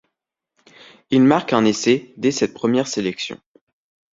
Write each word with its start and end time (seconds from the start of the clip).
Il 1.11 1.21
marque 1.21 1.53
un 1.53 1.63
essai 1.63 2.11
dès 2.17 2.31
cette 2.31 2.55
première 2.55 2.87
sélection. 2.87 3.39